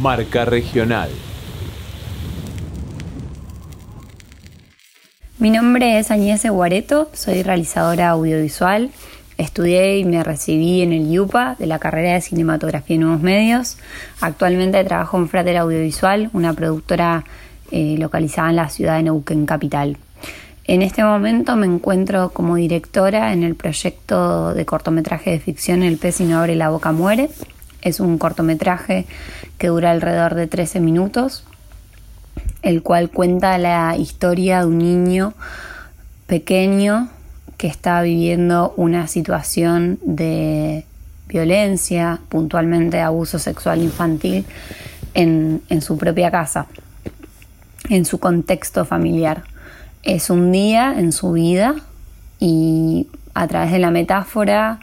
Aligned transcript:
Marca 0.00 0.44
Regional. 0.44 1.10
Mi 5.38 5.50
nombre 5.50 5.98
es 5.98 6.10
Añese 6.10 6.50
Guareto, 6.50 7.10
soy 7.14 7.42
realizadora 7.42 8.10
audiovisual. 8.10 8.90
Estudié 9.38 9.98
y 9.98 10.04
me 10.04 10.22
recibí 10.22 10.82
en 10.82 10.92
el 10.92 11.10
IUPA 11.10 11.56
de 11.58 11.66
la 11.66 11.78
carrera 11.78 12.14
de 12.14 12.20
Cinematografía 12.20 12.96
y 12.96 12.98
Nuevos 12.98 13.22
Medios. 13.22 13.76
Actualmente 14.20 14.84
trabajo 14.84 15.18
en 15.18 15.28
Frater 15.28 15.56
Audiovisual, 15.56 16.30
una 16.32 16.52
productora 16.52 17.24
eh, 17.72 17.96
localizada 17.98 18.50
en 18.50 18.56
la 18.56 18.68
ciudad 18.68 18.98
de 18.98 19.04
Neuquén 19.04 19.46
Capital. 19.46 19.96
En 20.64 20.82
este 20.82 21.02
momento 21.02 21.56
me 21.56 21.66
encuentro 21.66 22.30
como 22.30 22.54
directora 22.54 23.32
en 23.32 23.42
el 23.42 23.56
proyecto 23.56 24.54
de 24.54 24.64
cortometraje 24.64 25.30
de 25.32 25.40
ficción 25.40 25.82
El 25.82 25.98
pez 25.98 26.20
y 26.20 26.24
no 26.24 26.38
abre 26.38 26.54
la 26.54 26.70
boca 26.70 26.92
muere. 26.92 27.30
Es 27.82 28.00
un 28.00 28.16
cortometraje 28.18 29.06
que 29.58 29.68
dura 29.68 29.90
alrededor 29.90 30.34
de 30.34 30.46
13 30.46 30.80
minutos, 30.80 31.44
el 32.62 32.82
cual 32.82 33.10
cuenta 33.10 33.58
la 33.58 33.96
historia 33.96 34.60
de 34.60 34.66
un 34.66 34.78
niño 34.78 35.34
pequeño 36.26 37.10
que 37.58 37.66
está 37.66 38.02
viviendo 38.02 38.72
una 38.76 39.06
situación 39.08 39.98
de 40.02 40.84
violencia, 41.28 42.20
puntualmente 42.28 43.00
abuso 43.00 43.38
sexual 43.38 43.82
infantil, 43.82 44.44
en, 45.14 45.62
en 45.68 45.82
su 45.82 45.98
propia 45.98 46.30
casa, 46.30 46.66
en 47.88 48.04
su 48.04 48.18
contexto 48.18 48.84
familiar. 48.84 49.44
Es 50.02 50.30
un 50.30 50.52
día 50.52 50.94
en 50.98 51.12
su 51.12 51.32
vida 51.32 51.74
y 52.38 53.08
a 53.34 53.46
través 53.46 53.72
de 53.72 53.78
la 53.78 53.90
metáfora 53.90 54.80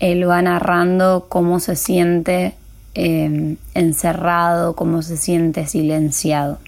él 0.00 0.28
va 0.28 0.40
narrando 0.42 1.26
cómo 1.28 1.60
se 1.60 1.76
siente 1.76 2.54
em, 2.94 3.56
encerrado, 3.74 4.74
cómo 4.74 5.02
se 5.02 5.16
siente 5.16 5.66
silenciado. 5.66 6.58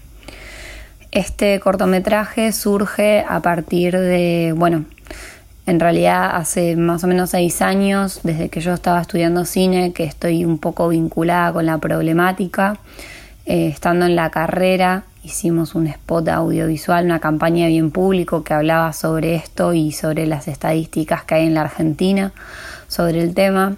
Este 1.11 1.59
cortometraje 1.59 2.51
surge 2.51 3.25
a 3.27 3.41
partir 3.41 3.97
de, 3.97 4.53
bueno, 4.55 4.85
en 5.65 5.79
realidad 5.79 6.35
hace 6.35 6.75
más 6.75 7.03
o 7.03 7.07
menos 7.07 7.31
seis 7.31 7.61
años, 7.61 8.21
desde 8.23 8.49
que 8.49 8.61
yo 8.61 8.73
estaba 8.73 9.01
estudiando 9.01 9.45
cine, 9.45 9.93
que 9.93 10.05
estoy 10.05 10.45
un 10.45 10.57
poco 10.57 10.87
vinculada 10.89 11.53
con 11.53 11.65
la 11.65 11.77
problemática, 11.77 12.79
eh, 13.45 13.67
estando 13.67 14.05
en 14.05 14.15
la 14.15 14.29
carrera 14.29 15.03
hicimos 15.23 15.75
un 15.75 15.87
spot 15.87 16.27
audiovisual, 16.29 17.05
una 17.05 17.19
campaña 17.19 17.67
bien 17.67 17.91
público 17.91 18.43
que 18.43 18.53
hablaba 18.53 18.93
sobre 18.93 19.35
esto 19.35 19.73
y 19.73 19.91
sobre 19.91 20.25
las 20.25 20.47
estadísticas 20.47 21.23
que 21.23 21.35
hay 21.35 21.47
en 21.47 21.53
la 21.53 21.61
Argentina 21.61 22.33
sobre 22.87 23.21
el 23.21 23.33
tema. 23.33 23.77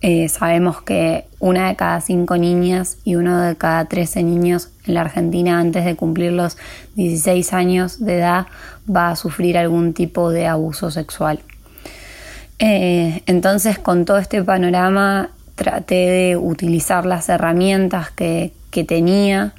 Eh, 0.00 0.28
sabemos 0.28 0.82
que 0.82 1.24
una 1.38 1.68
de 1.68 1.76
cada 1.76 2.00
cinco 2.00 2.36
niñas 2.36 2.98
y 3.04 3.14
uno 3.14 3.40
de 3.40 3.56
cada 3.56 3.86
trece 3.86 4.22
niños 4.22 4.68
en 4.86 4.94
la 4.94 5.02
Argentina 5.02 5.58
antes 5.58 5.84
de 5.84 5.96
cumplir 5.96 6.32
los 6.32 6.58
16 6.96 7.52
años 7.54 8.04
de 8.04 8.18
edad 8.18 8.46
va 8.88 9.10
a 9.10 9.16
sufrir 9.16 9.56
algún 9.56 9.94
tipo 9.94 10.30
de 10.30 10.46
abuso 10.46 10.90
sexual. 10.90 11.40
Eh, 12.58 13.22
entonces 13.26 13.78
con 13.78 14.04
todo 14.04 14.18
este 14.18 14.42
panorama 14.42 15.30
traté 15.54 15.94
de 15.94 16.36
utilizar 16.36 17.06
las 17.06 17.28
herramientas 17.28 18.10
que, 18.10 18.52
que 18.70 18.84
tenía 18.84 19.54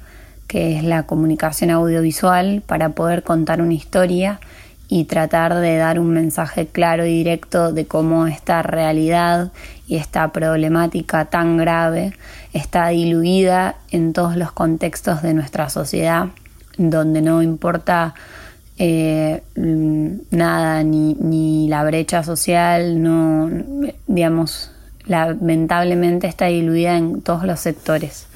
que 0.46 0.76
es 0.76 0.84
la 0.84 1.04
comunicación 1.04 1.70
audiovisual, 1.70 2.62
para 2.66 2.90
poder 2.90 3.22
contar 3.22 3.60
una 3.60 3.74
historia 3.74 4.40
y 4.88 5.04
tratar 5.04 5.54
de 5.56 5.76
dar 5.76 5.98
un 5.98 6.10
mensaje 6.10 6.66
claro 6.66 7.04
y 7.06 7.10
directo 7.10 7.72
de 7.72 7.86
cómo 7.86 8.26
esta 8.26 8.62
realidad 8.62 9.52
y 9.88 9.96
esta 9.96 10.30
problemática 10.32 11.24
tan 11.26 11.56
grave 11.56 12.12
está 12.52 12.88
diluida 12.88 13.76
en 13.90 14.12
todos 14.12 14.36
los 14.36 14.52
contextos 14.52 15.22
de 15.22 15.34
nuestra 15.34 15.68
sociedad, 15.70 16.28
donde 16.78 17.20
no 17.20 17.42
importa 17.42 18.14
eh, 18.78 19.42
nada, 19.56 20.82
ni, 20.82 21.14
ni, 21.14 21.68
la 21.68 21.82
brecha 21.82 22.22
social, 22.22 23.02
no, 23.02 23.50
digamos, 24.06 24.70
lamentablemente 25.06 26.26
está 26.26 26.46
diluida 26.46 26.96
en 26.96 27.22
todos 27.22 27.44
los 27.44 27.58
sectores. 27.58 28.26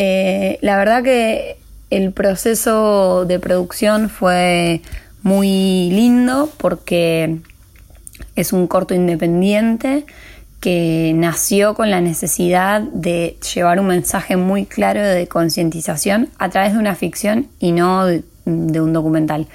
Eh, 0.00 0.60
la 0.62 0.76
verdad 0.76 1.02
que 1.02 1.56
el 1.90 2.12
proceso 2.12 3.24
de 3.24 3.40
producción 3.40 4.08
fue 4.08 4.80
muy 5.24 5.90
lindo 5.90 6.48
porque 6.56 7.38
es 8.36 8.52
un 8.52 8.68
corto 8.68 8.94
independiente 8.94 10.06
que 10.60 11.10
nació 11.16 11.74
con 11.74 11.90
la 11.90 12.00
necesidad 12.00 12.80
de 12.80 13.38
llevar 13.52 13.80
un 13.80 13.88
mensaje 13.88 14.36
muy 14.36 14.66
claro 14.66 15.02
de 15.02 15.26
concientización 15.26 16.28
a 16.38 16.48
través 16.48 16.74
de 16.74 16.78
una 16.78 16.94
ficción 16.94 17.48
y 17.58 17.72
no 17.72 18.06
de, 18.06 18.22
un 18.44 18.92
documental. 18.92 19.48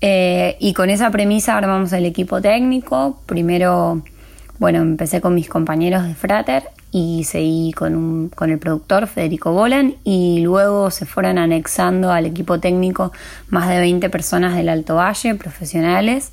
Eh, 0.00 0.56
y 0.60 0.72
con 0.72 0.88
esa 0.88 1.10
premisa 1.10 1.56
armamos 1.56 1.92
el 1.92 2.06
equipo 2.06 2.40
técnico. 2.40 3.20
Primero, 3.26 4.02
bueno, 4.58 4.78
empecé 4.78 5.20
con 5.20 5.34
mis 5.34 5.48
compañeros 5.48 6.04
de 6.04 6.14
Frater 6.14 6.64
y 6.92 7.24
seguí 7.24 7.72
con, 7.72 8.30
con 8.34 8.50
el 8.50 8.58
productor 8.58 9.08
Federico 9.08 9.52
Bolan 9.52 9.96
y 10.04 10.40
luego 10.40 10.92
se 10.92 11.06
fueron 11.06 11.38
anexando 11.38 12.12
al 12.12 12.24
equipo 12.24 12.60
técnico 12.60 13.12
más 13.48 13.68
de 13.68 13.80
20 13.80 14.08
personas 14.10 14.54
del 14.54 14.68
Alto 14.68 14.94
Valle, 14.94 15.34
profesionales. 15.34 16.30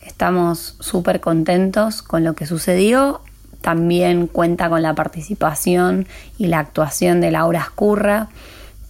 Estamos 0.00 0.76
súper 0.78 1.20
contentos 1.20 2.02
con 2.02 2.22
lo 2.22 2.34
que 2.34 2.46
sucedió. 2.46 3.20
También 3.62 4.28
cuenta 4.28 4.68
con 4.68 4.82
la 4.82 4.94
participación 4.94 6.06
y 6.38 6.46
la 6.46 6.60
actuación 6.60 7.20
de 7.20 7.32
Laura 7.32 7.60
Escurra, 7.60 8.28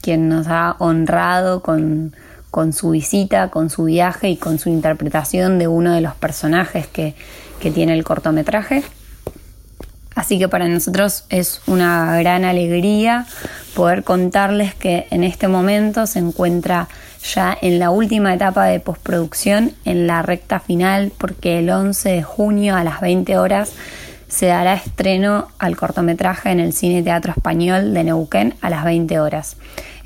quien 0.02 0.28
nos 0.28 0.46
ha 0.48 0.76
honrado 0.78 1.62
con, 1.62 2.14
con 2.50 2.72
su 2.72 2.90
visita, 2.90 3.48
con 3.50 3.70
su 3.70 3.84
viaje 3.84 4.28
y 4.30 4.36
con 4.36 4.58
su 4.58 4.68
interpretación 4.68 5.58
de 5.58 5.68
uno 5.68 5.92
de 5.92 6.00
los 6.00 6.14
personajes 6.14 6.86
que, 6.86 7.14
que 7.60 7.70
tiene 7.70 7.94
el 7.94 8.04
cortometraje. 8.04 8.82
Así 10.14 10.38
que 10.38 10.48
para 10.48 10.68
nosotros 10.68 11.24
es 11.28 11.62
una 11.66 12.18
gran 12.18 12.44
alegría 12.44 13.26
poder 13.74 14.02
contarles 14.02 14.74
que 14.74 15.06
en 15.10 15.24
este 15.24 15.48
momento 15.48 16.06
se 16.06 16.18
encuentra 16.18 16.88
ya 17.34 17.56
en 17.60 17.78
la 17.78 17.90
última 17.90 18.34
etapa 18.34 18.66
de 18.66 18.80
postproducción, 18.80 19.72
en 19.84 20.06
la 20.06 20.22
recta 20.22 20.58
final, 20.58 21.12
porque 21.16 21.60
el 21.60 21.70
11 21.70 22.10
de 22.10 22.22
junio 22.22 22.76
a 22.76 22.84
las 22.84 23.00
20 23.00 23.38
horas 23.38 23.72
se 24.30 24.46
dará 24.46 24.74
estreno 24.74 25.48
al 25.58 25.76
cortometraje 25.76 26.50
en 26.50 26.60
el 26.60 26.72
Cine 26.72 27.02
Teatro 27.02 27.32
Español 27.36 27.92
de 27.92 28.04
Neuquén 28.04 28.54
a 28.60 28.70
las 28.70 28.84
20 28.84 29.18
horas. 29.18 29.56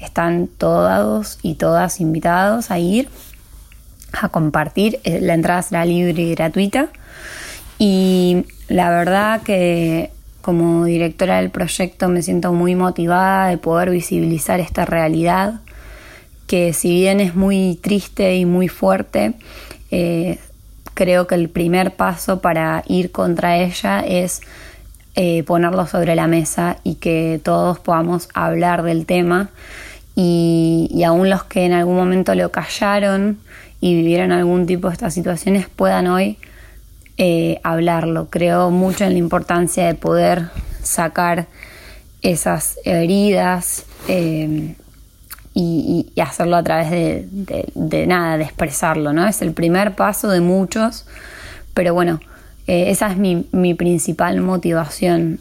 Están 0.00 0.48
todos 0.48 1.38
y 1.42 1.54
todas 1.54 2.00
invitados 2.00 2.70
a 2.70 2.78
ir 2.78 3.08
a 4.12 4.30
compartir. 4.30 4.98
Eh, 5.04 5.20
la 5.20 5.34
entrada 5.34 5.62
será 5.62 5.84
libre 5.84 6.22
y 6.22 6.34
gratuita. 6.34 6.88
Y 7.78 8.46
la 8.68 8.90
verdad 8.90 9.42
que 9.42 10.10
como 10.40 10.86
directora 10.86 11.36
del 11.36 11.50
proyecto 11.50 12.08
me 12.08 12.22
siento 12.22 12.52
muy 12.52 12.74
motivada 12.74 13.48
de 13.48 13.58
poder 13.58 13.90
visibilizar 13.90 14.58
esta 14.60 14.84
realidad 14.84 15.60
que 16.46 16.72
si 16.72 16.92
bien 16.92 17.20
es 17.20 17.34
muy 17.34 17.78
triste 17.80 18.36
y 18.36 18.44
muy 18.44 18.68
fuerte, 18.68 19.34
eh, 19.90 20.38
creo 20.94 21.26
que 21.26 21.34
el 21.34 21.48
primer 21.48 21.94
paso 21.94 22.40
para 22.40 22.82
ir 22.86 23.12
contra 23.12 23.58
ella 23.58 24.00
es 24.00 24.40
eh, 25.16 25.42
ponerlo 25.44 25.86
sobre 25.86 26.14
la 26.14 26.26
mesa 26.26 26.78
y 26.82 26.96
que 26.96 27.40
todos 27.42 27.78
podamos 27.78 28.28
hablar 28.34 28.82
del 28.82 29.06
tema 29.06 29.50
y, 30.16 31.02
aún 31.06 31.28
los 31.28 31.44
que 31.44 31.64
en 31.64 31.72
algún 31.72 31.96
momento 31.96 32.34
lo 32.34 32.50
callaron 32.50 33.38
y 33.80 33.94
vivieron 33.94 34.32
algún 34.32 34.66
tipo 34.66 34.88
de 34.88 34.94
estas 34.94 35.14
situaciones 35.14 35.68
puedan 35.68 36.06
hoy 36.06 36.38
eh, 37.16 37.60
hablarlo. 37.62 38.28
Creo 38.30 38.70
mucho 38.70 39.04
en 39.04 39.12
la 39.12 39.18
importancia 39.18 39.86
de 39.86 39.94
poder 39.94 40.50
sacar 40.82 41.46
esas 42.22 42.78
heridas 42.84 43.84
eh, 44.08 44.74
y, 45.54 46.12
hacerlo 46.20 46.56
a 46.56 46.62
través 46.62 46.90
de, 46.90 48.06
nada, 48.06 48.36
de 48.36 48.44
expresarlo, 48.44 49.12
¿no? 49.12 49.26
Es 49.26 49.40
el 49.40 49.52
primer 49.52 49.94
paso 49.94 50.28
de 50.28 50.40
muchos, 50.40 51.06
pero 51.74 51.94
bueno, 51.94 52.20
eh, 52.66 52.90
esa 52.90 53.10
es 53.10 53.16
mi, 53.16 53.46
mi 53.52 53.74
principal 53.74 54.40
motivación. 54.40 55.40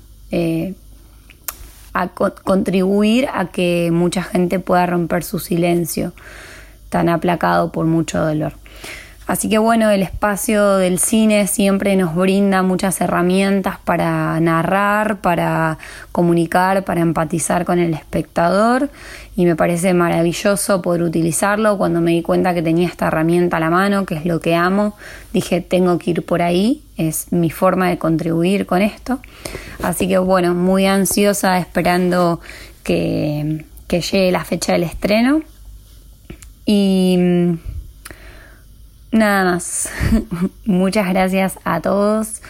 a 1.95 2.07
contribuir 2.07 3.27
a 3.31 3.51
que 3.51 3.91
mucha 3.91 4.23
gente 4.23 4.59
pueda 4.59 4.87
romper 4.87 5.23
su 5.23 5.37
silencio 5.37 6.11
tan 6.89 7.09
aplacado 7.09 7.71
por 7.71 7.85
mucho 7.85 8.19
dolor. 8.19 8.53
Así 9.25 9.47
que 9.47 9.57
bueno, 9.57 9.89
el 9.89 10.03
espacio 10.03 10.75
del 10.75 10.99
cine 10.99 11.47
siempre 11.47 11.95
nos 11.95 12.13
brinda 12.13 12.61
muchas 12.61 12.99
herramientas 12.99 13.77
para 13.83 14.37
narrar, 14.41 15.21
para 15.21 15.77
comunicar, 16.11 16.83
para 16.83 17.01
empatizar 17.01 17.63
con 17.63 17.79
el 17.79 17.93
espectador 17.93 18.89
y 19.35 19.45
me 19.45 19.55
parece 19.55 19.93
maravilloso 19.93 20.81
poder 20.81 21.03
utilizarlo. 21.03 21.77
Cuando 21.77 22.01
me 22.01 22.11
di 22.11 22.21
cuenta 22.21 22.53
que 22.53 22.61
tenía 22.61 22.87
esta 22.87 23.07
herramienta 23.07 23.57
a 23.57 23.59
la 23.61 23.69
mano, 23.69 24.05
que 24.05 24.15
es 24.15 24.25
lo 24.25 24.41
que 24.41 24.55
amo, 24.55 24.95
dije 25.31 25.61
tengo 25.61 25.97
que 25.97 26.11
ir 26.11 26.25
por 26.25 26.41
ahí, 26.41 26.83
es 26.97 27.31
mi 27.31 27.49
forma 27.49 27.89
de 27.89 27.97
contribuir 27.97 28.65
con 28.65 28.81
esto. 28.81 29.19
Así 29.81 30.07
que 30.07 30.17
bueno, 30.17 30.53
muy 30.53 30.85
ansiosa 30.85 31.57
esperando 31.59 32.41
que, 32.83 33.65
llegue 33.89 34.31
la 34.31 34.43
fecha 34.43 34.73
del 34.73 34.83
estreno. 34.83 35.41
Y 36.65 37.15
mm, 37.17 37.53
nada 39.13 39.45
más. 39.45 39.89
Muchas 40.65 41.07
gracias 41.07 41.59
a 41.63 41.79
todos 41.79 42.41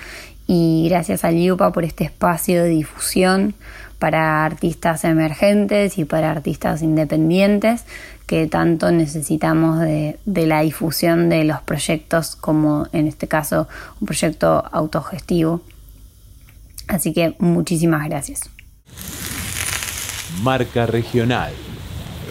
y 0.47 0.87
gracias 0.89 1.23
al 1.23 1.35
IUPA 1.35 1.71
por 1.71 1.83
este 1.83 2.05
espacio 2.05 2.63
de 2.63 2.69
difusión 2.69 3.53
para 3.99 4.43
artistas 4.43 5.03
emergentes 5.03 5.97
y 5.97 6.05
para 6.05 6.31
artistas 6.31 6.81
independientes 6.81 7.85
que 8.25 8.47
tanto 8.47 8.91
necesitamos 8.91 9.79
de, 9.79 10.17
de, 10.25 10.47
la 10.47 10.61
difusión 10.61 11.29
de 11.29 11.43
los 11.43 11.61
proyectos 11.61 12.35
como 12.35 12.87
en 12.93 13.07
este 13.07 13.27
caso 13.27 13.67
un 14.01 14.07
proyecto 14.07 14.63
autogestivo. 14.71 15.61
Así 16.87 17.13
que 17.13 17.35
muchísimas 17.39 18.07
gracias. 18.07 18.41
Marca 20.41 20.85
Regional, 20.85 21.53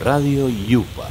Radio 0.02 0.48
Yupa 0.48 1.08